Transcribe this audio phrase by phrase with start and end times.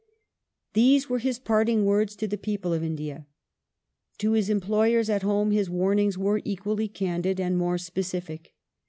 [0.73, 3.27] These were his parting words to the people of India.
[4.17, 8.55] To his employee at home his warnings were equally candid and more specific.